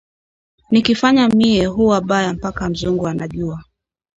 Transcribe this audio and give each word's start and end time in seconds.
Nikifanya 0.71 1.27
mie 1.29 1.65
huwa 1.65 2.01
baya 2.01 2.33
mpaka 2.33 2.69
mzungu 2.69 3.07
anajua 3.07 3.63